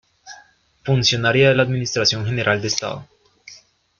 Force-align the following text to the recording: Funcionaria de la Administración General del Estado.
Funcionaria 0.83 1.49
de 1.49 1.53
la 1.55 1.61
Administración 1.61 2.25
General 2.25 2.57
del 2.57 2.65
Estado. 2.71 3.07